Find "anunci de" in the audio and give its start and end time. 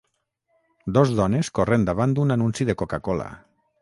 2.37-2.77